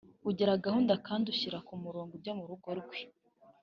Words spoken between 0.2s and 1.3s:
ugira gahunda kandi